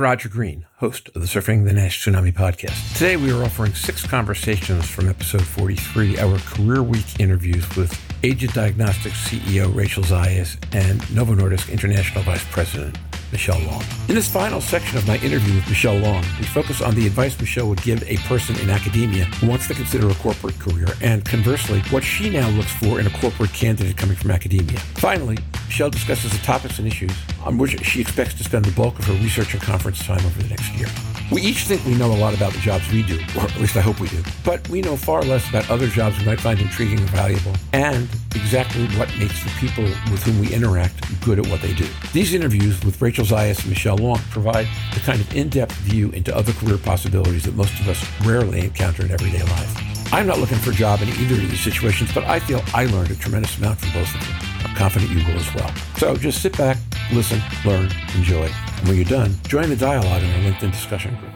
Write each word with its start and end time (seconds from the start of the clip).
Roger 0.00 0.30
Green, 0.30 0.66
host 0.78 1.08
of 1.08 1.20
the 1.20 1.28
Surfing 1.28 1.66
the 1.66 1.72
Nash 1.74 2.04
Tsunami 2.04 2.32
podcast. 2.32 2.94
Today 2.94 3.16
we 3.16 3.30
are 3.30 3.44
offering 3.44 3.74
six 3.74 4.06
conversations 4.06 4.88
from 4.88 5.08
episode 5.08 5.42
43, 5.42 6.18
our 6.18 6.38
Career 6.38 6.82
Week 6.82 7.20
interviews 7.20 7.68
with 7.76 7.96
AGED 8.22 8.52
Diagnostics 8.54 9.28
CEO 9.28 9.74
Rachel 9.74 10.02
Zayas 10.02 10.56
and 10.74 11.14
Novo 11.14 11.34
Nordisk 11.34 11.70
International 11.70 12.24
Vice 12.24 12.44
President 12.50 12.96
Michelle 13.32 13.60
Long. 13.60 13.82
In 14.08 14.14
this 14.14 14.28
final 14.28 14.60
section 14.60 14.98
of 14.98 15.06
my 15.06 15.16
interview 15.18 15.54
with 15.54 15.68
Michelle 15.68 15.98
Long, 15.98 16.22
we 16.38 16.44
focus 16.46 16.80
on 16.80 16.94
the 16.94 17.06
advice 17.06 17.38
Michelle 17.38 17.68
would 17.68 17.82
give 17.82 18.02
a 18.08 18.16
person 18.28 18.58
in 18.60 18.70
academia 18.70 19.24
who 19.24 19.48
wants 19.48 19.68
to 19.68 19.74
consider 19.74 20.08
a 20.08 20.14
corporate 20.14 20.58
career, 20.58 20.88
and 21.00 21.24
conversely, 21.24 21.80
what 21.90 22.02
she 22.02 22.30
now 22.30 22.48
looks 22.50 22.72
for 22.72 23.00
in 23.00 23.06
a 23.06 23.10
corporate 23.10 23.52
candidate 23.52 23.96
coming 23.96 24.16
from 24.16 24.30
academia. 24.30 24.78
Finally, 24.96 25.38
Michelle 25.66 25.90
discusses 25.90 26.32
the 26.32 26.44
topics 26.44 26.78
and 26.78 26.86
issues 26.86 27.12
on 27.44 27.58
which 27.58 27.80
she 27.84 28.00
expects 28.00 28.34
to 28.34 28.44
spend 28.44 28.64
the 28.64 28.72
bulk 28.72 28.98
of 28.98 29.04
her 29.06 29.14
research 29.14 29.54
and 29.54 29.62
conference 29.62 30.04
time 30.04 30.24
over 30.24 30.42
the 30.42 30.48
next 30.48 30.72
year. 30.74 30.88
We 31.30 31.42
each 31.42 31.58
think 31.58 31.84
we 31.86 31.94
know 31.94 32.10
a 32.12 32.18
lot 32.18 32.34
about 32.34 32.52
the 32.52 32.58
jobs 32.58 32.90
we 32.90 33.04
do, 33.04 33.16
or 33.36 33.42
at 33.42 33.56
least 33.60 33.76
I 33.76 33.80
hope 33.80 34.00
we 34.00 34.08
do, 34.08 34.20
but 34.44 34.68
we 34.68 34.80
know 34.80 34.96
far 34.96 35.22
less 35.22 35.48
about 35.48 35.70
other 35.70 35.86
jobs 35.86 36.18
we 36.18 36.24
might 36.24 36.40
find 36.40 36.58
intriguing 36.58 36.98
or 36.98 37.06
valuable, 37.06 37.52
and 37.72 38.08
exactly 38.34 38.86
what 38.98 39.08
makes 39.16 39.44
the 39.44 39.50
people 39.60 39.84
with 39.84 40.24
whom 40.24 40.40
we 40.40 40.52
interact 40.52 40.94
good 41.24 41.38
at 41.38 41.46
what 41.46 41.62
they 41.62 41.72
do. 41.72 41.86
These 42.12 42.34
interviews 42.34 42.82
with 42.84 43.00
Rachel 43.00 43.24
Zayas 43.24 43.60
and 43.60 43.68
Michelle 43.68 43.96
Long 43.98 44.18
provide 44.30 44.66
the 44.92 45.00
kind 45.00 45.20
of 45.20 45.36
in-depth 45.36 45.74
view 45.76 46.10
into 46.10 46.34
other 46.36 46.52
career 46.52 46.78
possibilities 46.78 47.44
that 47.44 47.54
most 47.54 47.78
of 47.78 47.86
us 47.86 48.04
rarely 48.26 48.60
encounter 48.62 49.04
in 49.04 49.12
everyday 49.12 49.42
life. 49.44 50.12
I'm 50.12 50.26
not 50.26 50.40
looking 50.40 50.58
for 50.58 50.70
a 50.70 50.74
job 50.74 51.00
in 51.00 51.08
either 51.10 51.36
of 51.36 51.48
these 51.48 51.60
situations, 51.60 52.12
but 52.12 52.24
I 52.24 52.40
feel 52.40 52.60
I 52.74 52.86
learned 52.86 53.12
a 53.12 53.14
tremendous 53.14 53.56
amount 53.56 53.78
from 53.78 53.92
both 53.92 54.12
of 54.12 54.20
them. 54.20 54.68
I'm 54.68 54.74
confident 54.74 55.12
you 55.12 55.24
will 55.24 55.38
as 55.38 55.54
well. 55.54 55.72
So 55.96 56.16
just 56.16 56.42
sit 56.42 56.58
back, 56.58 56.76
listen, 57.12 57.40
learn, 57.64 57.90
enjoy. 58.16 58.48
And 58.78 58.88
when 58.88 58.96
you're 58.96 59.04
done, 59.04 59.34
join 59.46 59.68
the 59.68 59.76
dialogue 59.76 60.22
in 60.22 60.30
our 60.30 60.50
LinkedIn 60.50 60.72
discussion 60.72 61.16
group. 61.16 61.30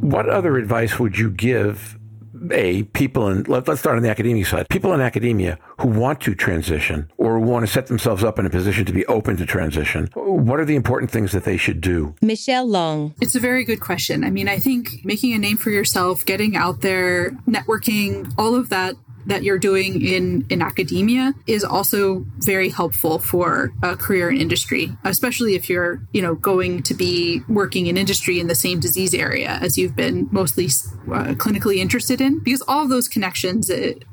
What 0.00 0.28
other 0.28 0.56
advice 0.56 0.98
would 0.98 1.18
you 1.18 1.30
give 1.30 1.98
a 2.52 2.84
people 2.84 3.28
in 3.28 3.42
let, 3.44 3.68
us 3.68 3.80
start 3.80 3.96
on 3.96 4.02
the 4.02 4.08
academia 4.08 4.44
side 4.44 4.68
people 4.68 4.92
in 4.92 5.00
academia 5.00 5.58
who 5.80 5.88
want 5.88 6.20
to 6.20 6.34
transition 6.34 7.10
or 7.16 7.38
want 7.38 7.66
to 7.66 7.72
set 7.72 7.86
themselves 7.86 8.22
up 8.22 8.38
in 8.38 8.46
a 8.46 8.50
position 8.50 8.84
to 8.84 8.92
be 8.92 9.04
open 9.06 9.36
to 9.36 9.44
transition 9.44 10.08
what 10.14 10.60
are 10.60 10.64
the 10.64 10.76
important 10.76 11.10
things 11.10 11.32
that 11.32 11.44
they 11.44 11.56
should 11.56 11.80
do 11.80 12.14
michelle 12.22 12.66
long 12.66 13.14
it's 13.20 13.34
a 13.34 13.40
very 13.40 13.64
good 13.64 13.80
question 13.80 14.24
i 14.24 14.30
mean 14.30 14.48
i 14.48 14.58
think 14.58 15.04
making 15.04 15.32
a 15.32 15.38
name 15.38 15.56
for 15.56 15.70
yourself 15.70 16.24
getting 16.24 16.56
out 16.56 16.80
there 16.80 17.30
networking 17.48 18.32
all 18.38 18.54
of 18.54 18.68
that 18.68 18.94
that 19.28 19.42
you're 19.42 19.58
doing 19.58 20.04
in, 20.04 20.46
in 20.48 20.60
academia 20.60 21.34
is 21.46 21.62
also 21.62 22.24
very 22.38 22.70
helpful 22.70 23.18
for 23.18 23.72
a 23.82 23.96
career 23.96 24.30
in 24.30 24.38
industry, 24.38 24.90
especially 25.04 25.54
if 25.54 25.68
you're, 25.68 26.00
you 26.12 26.22
know, 26.22 26.34
going 26.34 26.82
to 26.82 26.94
be 26.94 27.42
working 27.48 27.86
in 27.86 27.96
industry 27.96 28.40
in 28.40 28.48
the 28.48 28.54
same 28.54 28.80
disease 28.80 29.14
area 29.14 29.58
as 29.60 29.76
you've 29.76 29.94
been 29.94 30.26
mostly 30.32 30.64
uh, 30.64 31.34
clinically 31.34 31.76
interested 31.76 32.20
in, 32.20 32.38
because 32.40 32.62
all 32.66 32.88
those 32.88 33.08
connections 33.08 33.70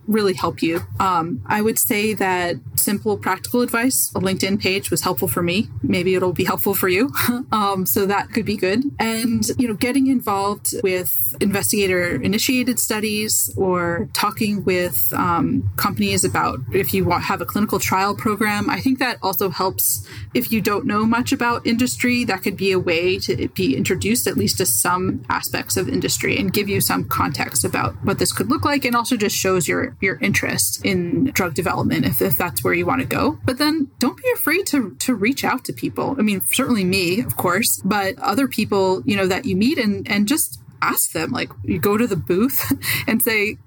really 0.08 0.33
help 0.33 0.61
you. 0.61 0.81
Um, 0.99 1.41
I 1.45 1.61
would 1.61 1.80
say 1.80 2.13
that 2.13 2.58
simple 2.75 3.17
practical 3.17 3.61
advice, 3.61 4.11
a 4.13 4.19
LinkedIn 4.19 4.61
page 4.61 4.91
was 4.91 5.02
helpful 5.02 5.30
for 5.30 5.41
me. 5.41 5.69
Maybe 5.81 6.16
it'll 6.16 6.33
be 6.33 6.43
helpful 6.43 6.73
for 6.73 6.89
you. 6.89 7.11
um, 7.52 7.86
so 7.86 8.05
that 8.05 8.31
could 8.33 8.45
be 8.45 8.58
good. 8.58 8.83
And, 8.99 9.47
you 9.58 9.67
know, 9.67 9.73
getting 9.73 10.08
involved 10.08 10.75
with 10.83 11.36
investigator 11.39 12.21
initiated 12.21 12.80
studies 12.80 13.53
or 13.55 14.09
talking 14.14 14.64
with 14.65 15.05
um, 15.14 15.70
companies 15.76 16.23
about 16.23 16.60
if 16.73 16.93
you 16.93 17.05
want 17.05 17.23
have 17.23 17.42
a 17.42 17.45
clinical 17.45 17.80
trial 17.80 18.16
program. 18.16 18.70
I 18.70 18.80
think 18.82 18.99
that 18.99 19.17
also 19.21 19.49
helps 19.49 20.08
if 20.33 20.52
you 20.52 20.61
don't 20.61 20.86
know 20.86 21.05
much 21.05 21.32
about 21.32 21.66
industry. 21.66 22.23
That 22.23 22.43
could 22.43 22.58
be 22.58 22.71
a 22.71 22.80
way 22.80 23.17
to 23.20 23.48
be 23.49 23.76
introduced 23.76 24.27
at 24.27 24.38
least 24.38 24.58
to 24.58 24.65
some 24.65 25.23
aspects 25.30 25.77
of 25.77 25.89
industry 25.89 26.38
and 26.38 26.52
give 26.52 26.70
you 26.70 26.82
some 26.82 27.05
context 27.05 27.64
about 27.64 27.95
what 28.04 28.20
this 28.20 28.32
could 28.32 28.49
look 28.49 28.65
like, 28.65 28.86
and 28.86 28.95
also 28.95 29.17
just 29.17 29.36
shows 29.36 29.67
your 29.67 29.95
your 30.02 30.17
interest 30.21 30.86
in 30.86 31.26
drug 31.26 31.54
development 31.54 32.05
if, 32.05 32.21
if 32.21 32.38
that's 32.38 32.64
where 32.64 32.73
you 32.73 32.86
want 32.86 33.02
to 33.02 33.08
go. 33.08 33.38
But 33.45 33.58
then 33.58 33.92
don't 33.99 34.17
be 34.17 34.32
afraid 34.33 34.65
to 34.67 34.95
to 34.99 35.15
reach 35.15 35.44
out 35.44 35.65
to 35.65 35.73
people. 35.73 36.15
I 36.17 36.21
mean, 36.21 36.42
certainly 36.52 36.83
me, 36.83 37.21
of 37.21 37.36
course, 37.38 37.82
but 37.83 38.17
other 38.20 38.48
people 38.48 39.02
you 39.05 39.15
know 39.15 39.27
that 39.27 39.45
you 39.45 39.55
meet 39.55 39.77
and 39.77 40.10
and 40.10 40.27
just 40.27 40.60
ask 40.85 41.11
them 41.11 41.31
like 41.31 41.49
you 41.63 41.79
go 41.79 41.97
to 41.97 42.07
the 42.07 42.15
booth 42.15 42.71
and 43.07 43.21
say 43.21 43.57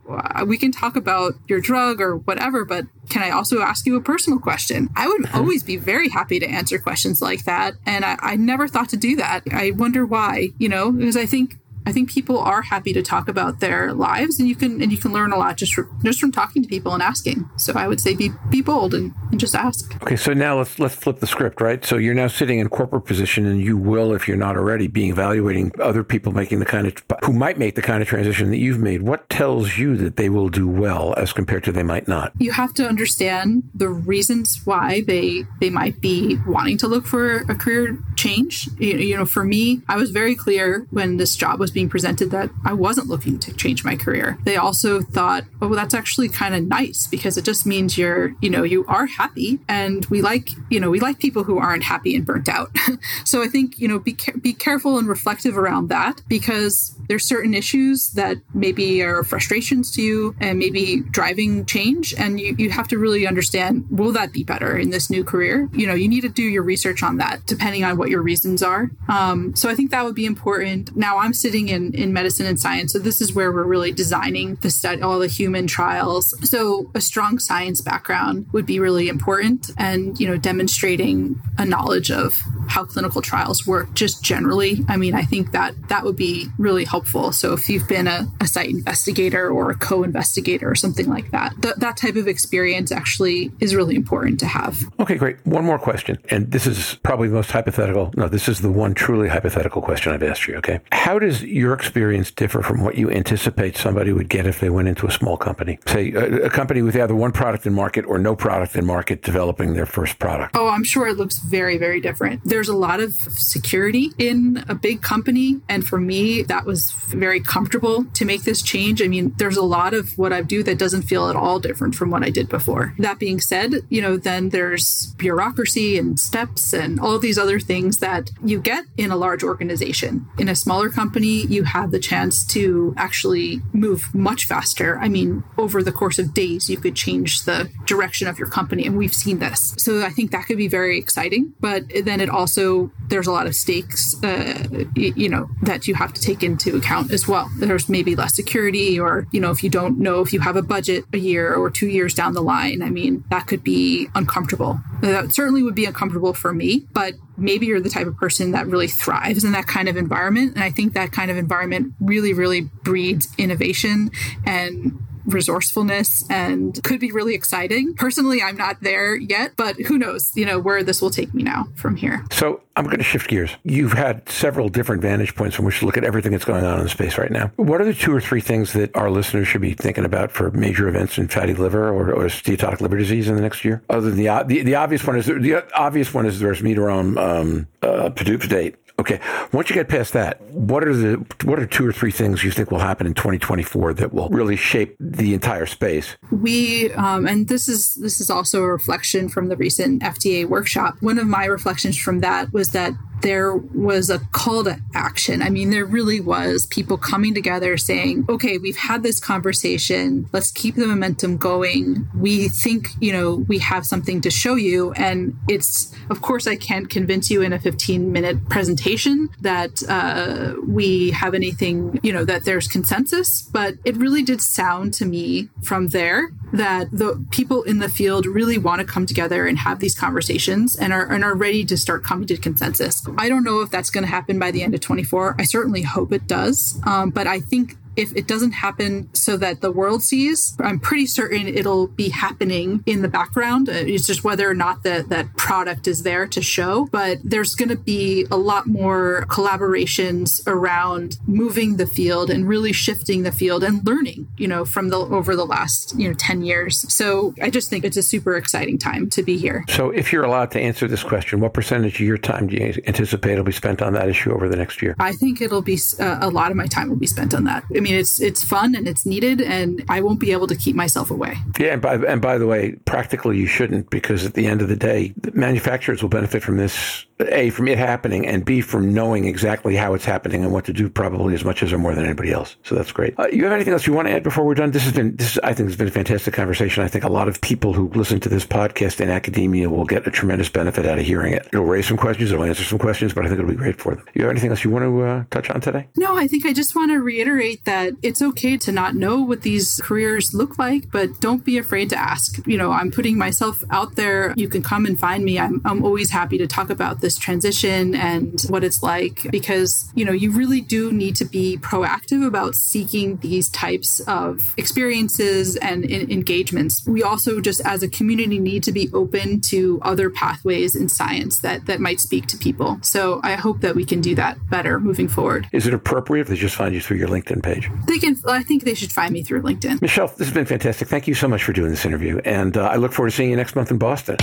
we 0.47 0.57
can 0.57 0.73
talk 0.73 0.97
about 0.97 1.35
your 1.49 1.61
drug 1.61 2.01
or 2.01 2.17
whatever 2.17 2.65
but 2.65 2.87
can 3.09 3.23
i 3.23 3.31
also 3.31 3.61
ask 3.61 3.87
you 3.87 3.97
a 3.97 4.01
personal 4.01 4.39
question 4.39 4.89
i 4.97 5.07
would 5.07 5.25
uh-huh. 5.27 5.39
always 5.39 5.63
be 5.63 5.77
very 5.77 6.09
happy 6.09 6.39
to 6.39 6.47
answer 6.47 6.79
questions 6.79 7.21
like 7.21 7.45
that 7.45 7.75
and 7.87 8.05
I, 8.05 8.17
I 8.21 8.37
never 8.37 8.69
thought 8.69 8.89
to 8.91 8.97
do 8.97 9.17
that 9.17 9.43
i 9.53 9.73
wonder 9.73 10.07
why 10.07 10.51
you 10.59 10.69
know 10.69 10.93
because 10.93 11.17
i 11.17 11.27
think 11.27 11.59
I 11.87 11.93
think 11.93 12.11
people 12.11 12.39
are 12.39 12.63
happy 12.63 12.93
to 12.93 13.03
talk 13.03 13.29
about 13.29 13.61
their 13.61 13.93
lives, 13.93 14.39
and 14.39 14.49
you 14.49 14.57
can 14.57 14.83
and 14.83 14.93
you 14.93 14.99
can 14.99 15.13
learn 15.13 15.33
a 15.33 15.37
lot 15.37 15.57
just 15.57 15.75
from, 15.75 15.99
just 16.05 16.21
from 16.21 16.33
talking 16.33 16.63
to 16.63 16.69
people 16.69 16.93
and 16.93 17.03
asking. 17.03 17.49
So 17.57 17.73
I 17.75 17.89
would 17.89 18.01
say 18.01 18.15
be 18.15 18.31
be 18.51 18.61
bold 18.61 18.95
and, 18.95 19.15
and 19.31 19.41
just 19.41 19.55
ask. 19.55 19.95
Okay, 20.03 20.17
so 20.17 20.33
now 20.33 20.59
let's 20.59 20.79
let's 20.79 20.95
flip 20.95 21.21
the 21.21 21.27
script, 21.27 21.61
right? 21.61 21.85
So 21.85 21.97
you're 21.97 22.15
now 22.15 22.29
sitting 22.29 22.59
in 22.59 22.69
corporate 22.69 23.05
position, 23.05 23.47
and 23.47 23.61
you 23.61 23.77
will, 23.77 24.15
if 24.15 24.29
you're 24.29 24.37
not 24.37 24.57
already, 24.57 24.87
be 24.87 25.09
evaluating 25.09 25.73
other 25.81 26.05
people 26.05 26.33
making 26.33 26.59
the 26.59 26.67
kind 26.67 26.87
of 26.87 26.95
who 27.25 27.33
might 27.33 27.59
make 27.59 27.75
the 27.75 27.83
kind 27.83 28.03
of 28.03 28.09
transition 28.09 28.51
that 28.51 28.59
you've 28.59 28.79
made. 28.79 29.03
What 29.03 29.29
tells 29.31 29.79
you 29.79 29.97
that 29.97 30.17
they 30.17 30.29
will 30.29 30.49
do 30.49 30.69
well 30.69 31.15
as 31.17 31.33
compared 31.33 31.65
to 31.65 31.73
they 31.73 31.83
might 31.83 32.09
not? 32.09 32.33
You 32.39 32.53
have 32.53 32.75
to 32.75 32.87
understand 32.87 33.69
the 33.75 33.89
reasons 33.89 34.61
why 34.65 35.03
they 35.07 35.45
they 35.61 35.71
might 35.71 36.01
be 36.01 36.39
wanting 36.47 36.79
to 36.79 36.89
look 36.89 37.07
for 37.07 37.39
a 37.49 37.55
career 37.55 37.99
change. 38.17 38.69
You, 38.79 38.99
you 38.99 39.17
know, 39.17 39.27
for 39.27 39.45
me, 39.45 39.83
I 39.89 39.97
was 39.97 40.11
very 40.11 40.35
clear 40.35 40.87
when 40.91 41.17
this 41.17 41.35
job 41.35 41.61
was 41.61 41.71
being 41.79 41.89
presented 41.89 42.33
that 42.33 42.51
I 42.65 42.73
wasn't 42.73 43.07
looking 43.07 43.39
to 43.39 43.53
change 43.53 43.85
my 43.85 43.95
career. 43.95 44.37
They 44.43 44.57
also 44.57 45.01
thought, 45.01 45.45
oh, 45.63 45.69
well, 45.69 45.77
that's 45.77 45.95
actually 45.95 46.29
kind 46.29 46.53
of 46.53 46.65
nice 46.65 47.07
because 47.07 47.37
it 47.37 47.45
just 47.45 47.67
means 47.67 47.97
you're, 47.97 48.35
you 48.41 48.51
know, 48.51 48.65
you 48.65 48.85
are 48.87 49.07
happy. 49.07 49.61
And 49.69 50.05
we 50.07 50.21
like, 50.21 50.49
you 50.71 50.81
know, 50.81 50.91
we 50.91 50.99
like 50.99 51.21
people 51.21 51.45
who 51.45 51.61
aren't 51.61 51.85
happy 51.85 52.17
and 52.17 52.27
burnt 52.27 52.49
out. 52.49 52.77
so 53.25 53.45
I 53.45 53.47
think, 53.47 53.79
you 53.79 53.87
know, 53.87 54.01
be, 54.01 54.17
be 54.43 54.55
careful 54.55 54.99
and 54.99 55.07
reflective 55.07 55.57
around 55.57 55.89
that 55.91 56.21
because 56.27 56.98
there's 57.09 57.25
certain 57.25 57.55
issues 57.55 58.13
that 58.13 58.37
maybe 58.55 59.03
are 59.03 59.25
frustrations 59.25 59.91
to 59.93 60.03
you 60.03 60.35
and 60.41 60.59
maybe 60.59 61.01
driving 61.11 61.65
change. 61.65 62.15
And 62.15 62.39
you, 62.41 62.55
you 62.59 62.71
have 62.71 62.89
to 62.89 62.99
really 62.99 63.27
understand, 63.27 63.87
will 63.91 64.13
that 64.13 64.33
be 64.33 64.45
better 64.45 64.77
in 64.77 64.91
this 64.91 65.11
new 65.11 65.25
career? 65.25 65.69
You 65.73 65.87
know, 65.87 65.95
you 65.95 66.09
need 66.09 66.23
to 66.23 66.29
do 66.29 66.43
your 66.43 66.63
research 66.63 67.03
on 67.03 67.17
that 67.19 67.47
depending 67.47 67.85
on 67.85 67.97
what 67.99 68.11
your 68.11 68.23
reasons 68.23 68.63
are. 68.63 68.91
Um, 69.09 69.57
so 69.57 69.69
I 69.69 69.75
think 69.75 69.91
that 69.91 70.05
would 70.05 70.15
be 70.15 70.27
important. 70.27 70.97
Now 70.97 71.19
I'm 71.19 71.35
sitting 71.35 71.69
in, 71.69 71.95
in 71.95 72.13
medicine 72.13 72.47
and 72.47 72.61
science. 72.61 72.93
So 72.93 72.99
this 72.99 73.21
is 73.21 73.35
where 73.35 73.53
we're 73.53 73.65
really 73.65 73.93
designing 73.93 74.57
the 74.57 74.71
study, 74.71 75.03
all 75.03 75.19
the 75.19 75.27
human 75.27 75.67
trials. 75.67 76.35
So 76.49 76.91
a 76.95 77.01
strong 77.01 77.39
science 77.39 77.81
background 77.81 78.47
would 78.53 78.67
be 78.67 78.81
really 78.81 79.09
important 79.09 79.71
and, 79.79 80.19
you 80.21 80.27
know, 80.27 80.37
demonstrating 80.37 81.41
a 81.57 81.65
knowledge 81.65 82.11
of 82.11 82.35
how 82.69 82.85
clinical 82.85 83.23
trials 83.23 83.67
work 83.67 83.93
just 83.95 84.23
generally. 84.23 84.85
I 84.89 84.97
mean, 84.97 85.15
I 85.15 85.23
think 85.23 85.53
that 85.53 85.75
that 85.89 86.05
would 86.05 86.17
be 86.17 86.47
really 86.59 86.85
helpful. 86.85 87.33
So 87.33 87.53
if 87.53 87.69
you've 87.69 87.89
been 87.89 88.07
a, 88.07 88.27
a 88.41 88.47
site 88.47 88.71
investigator 88.71 89.51
or 89.51 89.71
a 89.71 89.75
co-investigator 89.75 90.71
or 90.71 90.75
something 90.75 91.09
like 91.09 91.31
that, 91.31 91.55
th- 91.63 91.77
that 91.77 91.97
type 91.97 92.17
of 92.17 92.29
experience 92.29 92.93
actually 92.93 93.53
is 93.61 93.75
really 93.75 93.97
important 93.97 94.41
to 94.41 94.47
have. 94.47 94.81
Okay, 95.01 95.17
great. 95.17 95.45
One 95.47 95.65
more 95.65 95.79
question. 95.79 96.19
And 96.31 96.51
this 96.51 96.67
is 96.67 96.99
probably 97.03 97.29
the 97.29 97.35
most 97.35 97.51
hypothetical. 97.51 98.13
No, 98.17 98.29
this 98.29 98.49
is 98.49 98.61
the 98.61 98.71
one 98.71 98.95
truly 98.95 99.29
hypothetical 99.29 99.83
question 99.83 100.13
I've 100.13 100.23
asked 100.23 100.47
you. 100.47 100.57
Okay. 100.57 100.81
How 100.93 101.19
does 101.19 101.43
your 101.43 101.73
experience 101.73 102.31
differ 102.31 102.63
from 102.63 102.83
what 102.83 102.97
you 102.97 103.11
anticipate 103.11 103.77
somebody 103.77 104.13
would 104.13 104.29
get 104.29 104.47
if 104.47 104.61
they 104.61 104.71
went 104.71 104.89
into 104.89 105.07
a 105.07 105.11
small 105.11 105.37
company? 105.37 105.79
Say 105.87 106.13
a, 106.13 106.47
a 106.47 106.51
company 106.51 106.83
with 106.83 106.97
either 106.97 107.15
one 107.15 107.33
product 107.33 107.67
in 107.67 107.75
market 107.75 108.05
or 108.07 108.19
no 108.19 108.37
product 108.37 108.77
in 108.77 108.85
market 108.85 109.23
developing 109.23 109.75
their 109.75 109.87
first 109.87 110.19
product. 110.19 110.57
Oh, 110.57 110.69
I'm 110.69 110.85
sure 110.85 111.09
it 111.09 111.17
looks 111.17 111.39
very, 111.39 111.79
very 111.79 112.01
different. 112.01 112.45
There's 112.59 112.69
a 112.69 112.77
lot 112.77 112.99
of 112.99 113.15
security 113.15 114.11
in 114.19 114.65
a 114.69 114.75
big 114.75 115.01
company. 115.01 115.61
And 115.69 115.87
for 115.87 116.01
me, 116.01 116.43
that 116.43 116.65
was 116.65 116.91
very 117.07 117.39
comfortable 117.39 118.07
to 118.15 118.25
make 118.25 118.43
this 118.43 118.63
change. 118.63 119.01
I 119.01 119.07
mean, 119.07 119.33
there's 119.37 119.57
a 119.57 119.63
lot 119.63 119.95
of 119.95 120.19
what 120.19 120.33
I 120.33 120.43
do 120.43 120.65
that 120.65 120.77
doesn't 120.77 121.03
feel 121.03 121.29
at 121.29 121.37
all 121.37 121.61
different 121.61 121.95
from 121.95 122.11
what 122.11 122.25
I 122.25 122.31
did 122.31 122.49
before. 122.49 122.95
That 122.99 123.21
being 123.21 123.41
said, 123.41 123.75
you 123.91 124.03
know, 124.03 124.17
then 124.17 124.49
there's 124.49 125.15
bureaucracy 125.19 125.99
and 125.99 126.19
steps 126.19 126.73
and 126.73 126.99
all 126.99 127.21
these 127.21 127.39
other 127.39 127.61
things 127.61 127.99
that 127.99 128.33
you 128.43 128.59
get 128.61 128.87
in 128.97 129.13
a 129.13 129.17
large 129.17 129.45
organization. 129.45 130.27
In 130.37 130.49
a 130.49 130.57
smaller 130.57 130.89
company, 130.89 131.47
you 131.47 131.63
have 131.63 131.93
the 131.93 132.01
chance 132.01 132.45
to 132.47 132.93
actually 132.97 133.63
move 133.73 134.13
much 134.13 134.47
faster. 134.47 134.99
I 134.99 135.09
mean, 135.09 135.45
over 135.57 135.81
the 135.81 135.93
course 135.93 136.19
of 136.19 136.35
days, 136.35 136.69
you 136.69 136.79
could 136.79 136.97
change 136.97 137.45
the 137.45 137.71
direction 137.87 138.27
of 138.27 138.37
your 138.37 138.49
company. 138.49 138.85
And 138.85 138.99
we've 138.99 139.15
seen 139.15 139.39
this. 139.39 139.77
So 139.79 140.05
I 140.05 140.11
think 140.11 140.33
that 140.33 140.47
could 140.47 140.59
be 140.59 140.67
very 140.67 140.99
exciting. 140.99 141.55
But 141.61 141.85
then 142.03 142.21
it 142.21 142.29
also 142.29 142.48
also 142.49 142.91
there's 143.09 143.27
a 143.27 143.33
lot 143.33 143.47
of 143.47 143.55
stakes, 143.55 144.17
uh, 144.25 144.85
you 144.95 145.29
know, 145.29 145.49
that 145.63 145.87
you 145.87 145.95
have 145.95 146.13
to 146.15 146.21
take 146.21 146.43
into 146.43 146.77
account 146.77 147.11
as 147.11 147.29
well. 147.29 147.51
There's 147.59 147.89
maybe 147.89 148.17
less 148.17 148.35
security, 148.35 148.99
or 148.99 149.27
you 149.33 149.41
know, 149.41 149.51
if 149.51 149.63
you 149.63 149.71
don't 149.71 149.99
know 149.99 150.21
if 150.21 150.33
you 150.33 150.41
have 150.41 150.57
a 150.57 150.63
budget 150.63 151.05
a 151.13 151.19
year 151.19 151.55
or 151.55 151.71
two 151.71 151.89
years 151.89 152.15
down 152.15 152.33
the 152.33 152.43
line, 152.43 152.83
I 152.83 152.91
mean, 152.91 153.25
that 153.31 153.47
could 153.47 153.63
be 153.63 154.09
uncomfortable. 154.15 154.81
That 155.03 155.35
certainly 155.35 155.63
would 155.63 155.75
be 155.75 155.85
uncomfortable 155.85 156.33
for 156.33 156.53
me, 156.53 156.87
but 156.93 157.15
maybe 157.37 157.67
you're 157.67 157.81
the 157.81 157.91
type 157.91 158.07
of 158.07 158.17
person 158.17 158.53
that 158.53 158.67
really 158.67 158.89
thrives 158.89 159.45
in 159.45 159.53
that 159.53 159.67
kind 159.67 159.89
of 159.89 159.97
environment. 159.97 160.55
And 160.55 160.65
I 160.65 160.71
think 160.71 160.95
that 160.95 161.13
kind 161.13 161.31
of 161.31 161.37
environment 161.37 161.95
really, 162.01 162.33
really 162.33 162.63
breeds 162.83 163.29
innovation 163.39 164.11
and 164.45 164.99
resourcefulness 165.29 166.25
and 166.31 166.83
could 166.83 167.01
be 167.01 167.13
really 167.13 167.35
exciting. 167.35 167.95
Personally, 167.95 168.43
I'm 168.43 168.57
not 168.57 168.81
there 168.81 169.17
yet, 169.17 169.53
but 169.57 169.77
who 169.87 169.99
knows, 169.99 170.37
you 170.37 170.45
know, 170.45 170.59
where 170.59 170.83
this 170.83 171.01
will 171.01 171.11
take 171.11 171.35
me 171.35 171.43
now 171.43 171.69
from 171.77 171.97
here. 171.97 172.25
So 172.33 172.63
I'm 172.77 172.85
going 172.85 172.99
to 172.99 173.05
shift 173.05 173.29
gears. 173.29 173.51
You've 173.65 173.93
had 173.93 174.29
several 174.29 174.69
different 174.69 175.03
vantage 175.03 175.35
points 175.35 175.57
from 175.57 175.65
which 175.65 175.81
to 175.81 175.87
look 175.87 175.97
at 175.97 176.05
everything 176.05 176.33
that's 176.33 176.45
going 176.45 176.65
on 176.65 176.81
in 176.81 176.89
space 176.89 177.19
right 177.19 177.31
now. 177.31 177.53
What 177.57 177.81
are 177.81 177.85
the 177.85 177.95
two 177.95 178.15
or 178.15 178.21
three 178.21 178.41
things 178.41 178.73
that 178.73 178.95
our 178.97 179.11
listeners 179.11 179.49
should 179.49 179.61
be 179.61 179.75
thinking 179.75 180.05
about 180.05 180.33
for 180.33 180.51
major 180.51 180.89
events 180.89 181.19
in 181.19 181.29
fatty 181.29 181.55
liver 181.55 181.89
or, 181.89 182.13
or 182.13 182.25
steatotic 182.25 182.81
liver 182.81 182.97
disease 182.97 183.29
in 183.29 183.37
the 183.37 183.43
next 183.43 183.65
year? 183.65 183.83
Other 183.89 184.11
than 184.11 184.17
the 184.17 184.45
the, 184.47 184.63
the 184.63 184.75
obvious 184.75 185.07
one 185.07 185.17
is 185.17 185.27
the 185.27 185.65
obvious 185.75 186.15
one 186.15 186.27
is 186.27 186.41
there's 186.41 186.59
resmetirom 186.61 187.17
um, 187.19 187.67
uh, 187.83 188.09
date 188.09 188.77
Okay. 189.11 189.25
Once 189.53 189.71
you 189.71 189.75
get 189.75 189.89
past 189.89 190.13
that, 190.13 190.39
what 190.43 190.85
are 190.85 190.95
the 190.95 191.15
what 191.45 191.59
are 191.59 191.65
two 191.65 191.87
or 191.87 191.93
three 191.93 192.11
things 192.11 192.45
you 192.45 192.51
think 192.51 192.71
will 192.71 192.79
happen 192.79 193.07
in 193.07 193.15
2024 193.15 193.95
that 193.95 194.13
will 194.13 194.29
really 194.29 194.57
shape 194.57 194.97
the 195.01 195.33
entire 195.33 195.65
space? 195.65 196.17
We 196.31 196.93
um, 196.93 197.27
and 197.27 197.49
this 197.49 197.71
is 197.71 197.95
this 197.95 198.21
is 198.21 198.29
also 198.29 198.63
a 198.63 198.71
reflection 198.71 199.31
from 199.31 199.49
the 199.49 199.57
recent 199.57 200.03
FDA 200.03 200.47
workshop. 200.47 200.97
One 201.01 201.19
of 201.19 201.27
my 201.27 201.47
reflections 201.47 201.97
from 201.97 202.21
that 202.21 202.53
was 202.53 202.73
that 202.73 202.93
there 203.23 203.57
was 203.57 204.11
a 204.11 204.19
call 204.33 204.65
to 204.65 204.79
action. 204.95 205.43
I 205.43 205.51
mean, 205.51 205.71
there 205.71 205.85
really 205.85 206.21
was 206.21 206.67
people 206.67 206.97
coming 206.97 207.35
together 207.35 207.77
saying, 207.77 208.27
okay, 208.29 208.59
we've 208.59 208.77
had 208.77 209.03
this 209.03 209.21
conversation. 209.21 210.29
Let's 210.33 210.51
keep 210.51 210.77
the 210.77 210.87
momentum 210.87 211.37
going. 211.37 212.09
We 212.15 212.49
think, 212.49 212.89
you 213.01 213.13
know, 213.13 213.37
we 213.49 213.59
have 213.59 213.87
something 213.87 214.21
to 214.23 214.31
show 214.31 214.55
you. 214.55 214.93
And 214.93 215.37
it's, 215.49 215.95
of 216.11 216.23
course, 216.23 216.47
I 216.47 216.57
can't 216.57 216.89
convince 216.89 217.31
you 217.31 217.43
in 217.43 217.53
a 217.53 217.59
15 217.59 218.13
minute 218.13 218.49
presentation 218.49 219.29
that 219.41 219.83
uh, 219.89 220.55
we 220.67 221.11
have 221.11 221.35
anything, 221.35 221.99
you 222.03 222.13
know, 222.13 222.25
that 222.25 222.45
there's 222.45 222.69
consensus. 222.69 223.43
But 223.43 223.75
it 223.85 223.97
really 223.97 224.23
did 224.23 224.41
sound 224.41 224.95
to 224.95 225.05
me 225.05 225.49
from 225.63 225.89
there 225.89 226.31
that 226.53 226.91
the 226.91 227.25
people 227.31 227.63
in 227.63 227.79
the 227.79 227.89
field 227.89 228.27
really 228.27 228.59
want 228.59 228.81
to 228.81 228.87
come 228.87 229.07
together 229.07 229.47
and 229.47 229.59
have 229.59 229.81
these 229.81 229.99
conversations 229.99 230.77
and 230.77 230.93
are, 230.93 231.11
and 231.13 231.25
are 231.25 231.35
ready 231.35 231.65
to 231.65 231.77
start 231.77 232.05
coming 232.05 232.27
to 232.27 232.37
consensus. 232.37 233.07
I 233.17 233.29
don't 233.29 233.45
know 233.45 233.61
if 233.61 233.71
that's 233.71 233.91
going 233.91 234.05
to 234.05 234.11
happen 234.11 234.39
by 234.39 234.51
the 234.51 234.63
end 234.63 234.75
of 234.75 234.81
24. 234.81 235.37
I 235.39 235.45
certainly 235.45 235.83
hope 235.83 236.13
it 236.13 236.27
does. 236.27 236.81
Um, 236.87 237.11
but 237.11 237.27
I 237.27 237.41
think 237.41 237.77
if 237.99 238.15
it 238.15 238.29
doesn't 238.29 238.53
happen 238.53 239.13
so 239.13 239.37
that 239.37 239.61
the 239.61 239.73
world 239.73 240.03
sees, 240.05 240.57
I'm 240.61 240.79
pretty 240.79 241.07
certain 241.07 241.49
it'll 241.49 241.89
be 241.89 242.11
happening 242.11 242.83
in 242.87 243.03
the 243.03 243.09
background. 243.09 243.69
Uh, 243.69 243.73
it's 243.73 244.07
just 244.07 244.23
whether 244.23 244.49
or 244.49 244.55
not 244.55 244.85
that 244.85 245.09
that 245.09 245.37
product 245.37 245.89
is 245.89 246.05
there 246.05 246.27
to 246.29 246.41
show. 246.41 246.87
But 246.93 247.19
there's 247.25 247.57
going 247.57 247.71
to 247.71 247.77
be 247.77 248.27
a 248.31 248.37
lot 248.37 248.69
more 248.69 249.27
collaborations 249.29 250.47
around 250.47 251.19
moving 251.27 251.77
the 251.77 251.87
field 251.87 252.31
and 252.31 252.47
really 252.47 252.73
shifting 252.73 253.25
the 253.25 253.33
field 253.33 253.65
and 253.65 253.85
learning, 253.85 254.29
you 254.37 254.47
know, 254.47 254.65
from 254.65 254.91
the 254.91 254.97
over 254.97 255.35
the 255.35 255.47
last 255.47 255.99
you 255.99 256.09
know 256.09 256.15
10 256.15 256.43
years. 256.43 256.93
So 256.93 257.35
I 257.43 257.51
just 257.51 257.69
think 257.69 257.85
it's 257.85 257.97
a 257.97 258.03
super 258.03 258.37
exciting 258.37 258.79
time 258.79 259.11
to 259.11 259.23
be 259.25 259.37
here. 259.37 259.65
So 259.69 259.91
if 259.91 260.13
you're 260.13 260.25
allowed 260.25 260.53
to 260.53 260.61
answer 260.61 260.87
this 260.87 261.03
question, 261.03 261.41
what 261.41 261.53
percentage 261.53 261.95
of 261.95 262.07
your 262.07 262.19
time 262.19 262.47
do 262.47 262.57
you 262.57 262.75
anticipate 262.87 263.37
will 263.37 263.45
be 263.45 263.53
spent 263.53 263.83
on 263.83 263.93
that 263.95 264.09
issue 264.09 264.33
over 264.33 264.49
the 264.49 264.57
next 264.57 264.83
year? 264.83 264.95
I 265.01 265.13
think 265.13 265.41
it'll 265.41 265.63
be 265.63 265.79
uh, 265.99 266.19
a 266.21 266.31
lot 266.31 266.53
of 266.53 266.57
my 266.57 266.67
time 266.67 266.89
will 266.89 266.97
be 266.97 267.07
spent 267.07 267.35
on 267.35 267.45
that. 267.45 267.65
I 267.75 267.81
mean, 267.81 267.88
mean, 267.91 268.01
it's 268.01 268.21
it's 268.21 268.45
fun 268.45 268.75
and 268.75 268.87
it's 268.87 269.07
needed, 269.07 269.41
and 269.41 269.85
I 269.89 270.01
won't 270.01 270.21
be 270.21 270.33
able 270.33 270.47
to 270.47 270.57
keep 270.57 270.77
myself 270.77 271.11
away. 271.11 271.37
Yeah, 271.59 271.75
and 271.75 271.83
by 271.83 271.95
and 271.95 272.21
by 272.21 272.39
the 272.39 272.47
way, 272.47 272.73
practically 272.85 273.39
you 273.39 273.47
shouldn't 273.47 273.91
because 273.91 274.25
at 274.25 274.35
the 274.35 274.47
end 274.47 274.63
of 274.63 274.69
the 274.69 274.77
day, 274.77 275.15
manufacturers 275.33 276.03
will 276.03 276.11
benefit 276.11 276.43
from 276.43 276.57
this 276.57 277.05
a 277.21 277.51
from 277.51 277.69
it 277.69 277.79
happening 277.79 278.27
and 278.27 278.45
b 278.45 278.61
from 278.61 278.93
knowing 278.95 279.25
exactly 279.25 279.77
how 279.77 279.95
it's 279.95 280.05
happening 280.05 280.45
and 280.45 280.53
what 280.53 280.65
to 280.65 280.73
do 280.73 280.89
probably 280.89 281.35
as 281.35 281.45
much 281.45 281.63
as 281.63 281.73
or 281.73 281.79
more 281.79 281.95
than 281.95 282.05
anybody 282.05 282.33
else. 282.33 282.57
So 282.63 282.75
that's 282.75 282.93
great. 282.93 283.19
Uh, 283.19 283.27
you 283.33 283.45
have 283.45 283.53
anything 283.53 283.73
else 283.73 283.87
you 283.87 283.93
want 283.93 284.09
to 284.09 284.15
add 284.15 284.23
before 284.23 284.45
we're 284.45 284.55
done? 284.55 284.71
This 284.71 284.85
has 284.85 284.93
been 284.93 285.17
this 285.17 285.39
i 285.43 285.53
think 285.53 285.69
has 285.69 285.77
been 285.77 285.89
a 285.89 285.91
fantastic 285.91 286.35
conversation. 286.35 286.85
I 286.85 286.89
think 286.89 287.05
a 287.05 287.09
lot 287.09 287.29
of 287.29 287.41
people 287.41 287.73
who 287.73 287.89
listen 287.91 288.21
to 288.21 288.29
this 288.29 288.47
podcast 288.47 289.01
in 289.01 289.11
academia 289.11 289.69
will 289.69 289.85
get 289.85 290.07
a 290.07 290.11
tremendous 290.11 290.49
benefit 290.49 290.87
out 290.87 290.99
of 290.99 291.05
hearing 291.05 291.33
it. 291.33 291.47
It'll 291.53 291.65
raise 291.65 291.87
some 291.87 291.97
questions 291.97 292.33
it'll 292.33 292.45
answer 292.45 292.65
some 292.65 292.79
questions 292.79 293.13
but 293.13 293.25
i 293.25 293.29
think 293.29 293.39
it'll 293.41 293.51
be 293.51 293.57
great 293.57 293.81
for 293.81 293.95
them. 293.95 294.05
You 294.15 294.23
have 294.23 294.31
anything 294.31 294.51
else 294.51 294.65
you 294.65 294.71
want 294.71 294.85
to 294.85 295.03
uh, 295.03 295.25
touch 295.31 295.51
on 295.51 295.61
today? 295.61 295.89
No 295.97 296.17
i 296.17 296.27
think 296.27 296.47
i 296.47 296.53
just 296.53 296.75
want 296.75 296.91
to 296.91 296.99
reiterate 296.99 297.65
that 297.65 297.95
it's 298.03 298.23
okay 298.23 298.57
to 298.59 298.73
not 298.73 298.95
know 298.95 299.21
what 299.23 299.43
these 299.43 299.81
careers 299.83 300.35
look 300.35 300.59
like 300.59 300.91
but 300.91 301.21
don't 301.21 301.45
be 301.45 301.59
afraid 301.59 301.91
to 301.91 301.97
ask. 301.97 302.47
You 302.47 302.59
know 302.59 302.71
i'm 302.71 302.91
putting 302.91 303.19
myself 303.19 303.63
out 303.71 303.97
there. 303.97 304.35
You 304.37 304.49
can 304.49 304.63
come 304.63 304.87
and 304.87 304.99
find 304.99 305.25
me. 305.25 305.39
I'm, 305.39 305.61
I'm 305.65 305.85
always 305.85 306.11
happy 306.11 306.39
to 306.39 306.47
talk 306.47 306.71
about 306.71 307.01
this 307.01 307.08
this 307.09 307.17
transition 307.17 307.95
and 307.95 308.43
what 308.51 308.63
it's 308.63 308.83
like 308.83 309.27
because, 309.31 309.91
you 309.95 310.05
know, 310.05 310.13
you 310.13 310.31
really 310.31 310.61
do 310.61 310.93
need 310.93 311.17
to 311.17 311.25
be 311.25 311.57
proactive 311.57 312.27
about 312.27 312.55
seeking 312.55 313.17
these 313.19 313.49
types 313.49 314.01
of 314.01 314.53
experiences 314.59 315.57
and 315.57 315.87
in- 315.87 316.11
engagements. 316.13 316.87
We 316.87 317.03
also 317.03 317.41
just 317.41 317.63
as 317.65 317.83
a 317.83 317.89
community 317.89 318.39
need 318.39 318.63
to 318.65 318.73
be 318.73 318.91
open 318.93 319.41
to 319.53 319.81
other 319.81 320.11
pathways 320.11 320.77
in 320.77 320.91
science 320.91 321.39
that 321.39 321.65
that 321.65 321.81
might 321.81 321.99
speak 321.99 322.27
to 322.27 322.37
people. 322.37 322.79
So 322.83 323.21
I 323.25 323.37
hope 323.37 323.63
that 323.63 323.75
we 323.75 323.87
can 323.87 324.03
do 324.03 324.15
that 324.17 324.37
better 324.51 324.79
moving 324.79 325.09
forward. 325.09 325.49
Is 325.51 325.67
it 325.67 325.73
appropriate 325.73 326.23
if 326.23 326.29
they 326.29 326.37
just 326.37 326.57
find 326.57 326.75
you 326.75 326.83
through 326.83 326.99
your 326.99 327.09
LinkedIn 327.09 327.43
page? 327.43 327.71
They 327.87 327.99
can 327.99 328.17
I 328.27 328.43
think 328.43 328.65
they 328.65 328.75
should 328.75 328.93
find 328.93 329.15
me 329.15 329.23
through 329.23 329.41
LinkedIn. 329.41 329.81
Michelle, 329.81 330.09
this 330.09 330.27
has 330.27 330.35
been 330.35 330.45
fantastic. 330.45 330.89
Thank 330.89 331.09
you 331.09 331.15
so 331.15 331.27
much 331.27 331.43
for 331.43 331.55
doing 331.55 331.71
this 331.71 331.87
interview 331.87 332.19
and 332.27 332.55
uh, 332.59 332.67
I 332.67 332.77
look 332.77 332.93
forward 332.93 333.13
to 333.13 333.17
seeing 333.17 333.31
you 333.31 333.37
next 333.37 333.57
month 333.57 333.71
in 333.71 333.79
Boston. 333.79 334.19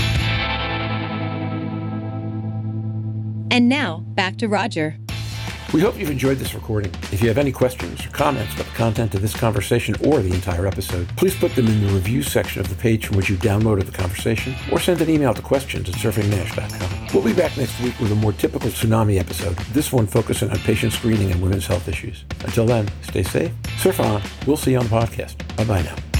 And 3.56 3.69
now, 3.69 4.04
back 4.16 4.36
to 4.40 4.50
Roger. 4.50 4.98
We 5.74 5.80
hope 5.80 5.98
you've 5.98 6.10
enjoyed 6.10 6.40
this 6.40 6.54
recording. 6.54 6.92
If 7.13 7.22
you 7.22 7.30
have 7.30 7.38
any 7.38 7.54
questions 7.54 8.06
or 8.06 8.10
comments 8.10 8.54
about 8.54 8.66
the 8.66 8.74
content 8.74 9.16
of 9.16 9.22
this 9.22 9.34
conversation 9.34 9.96
or 10.06 10.19
the 10.19 10.34
entire 10.34 10.68
episode, 10.68 11.07
please 11.16 11.38
put 11.38 11.56
them 11.56 11.68
in 11.68 11.88
the 11.88 11.94
review 11.94 12.22
section 12.22 12.60
of 12.60 12.68
the 12.68 12.75
page 12.75 13.06
from 13.06 13.16
which 13.16 13.30
you 13.30 13.38
downloaded 13.38 13.86
the 13.86 13.94
conversation 13.94 14.54
or 14.74 14.80
send 14.81 15.00
an 15.00 15.10
email 15.10 15.34
to 15.34 15.42
questions 15.42 15.88
at 15.88 15.96
surfingnash.com. 15.96 17.07
We'll 17.13 17.24
be 17.24 17.31
back 17.31 17.56
next 17.56 17.80
week 17.80 17.98
with 18.02 18.12
a 18.12 18.16
more 18.16 18.34
typical 18.34 18.69
tsunami 18.69 19.22
episode, 19.22 19.56
this 19.72 19.89
one 19.89 20.06
focusing 20.06 20.50
on 20.50 20.58
patient 20.58 20.91
screening 20.91 21.32
and 21.32 21.41
women's 21.41 21.65
health 21.65 21.88
issues. 21.88 22.25
Until 22.44 22.65
then, 22.65 22.89
stay 23.03 23.24
safe, 23.24 23.53
surf 23.77 24.01
on. 24.01 24.22
We'll 24.46 24.58
see 24.58 24.72
you 24.72 24.79
on 24.79 24.88
the 24.88 24.94
podcast. 24.94 25.38
Bye 25.56 25.63
bye 25.63 25.82
now. 25.82 26.14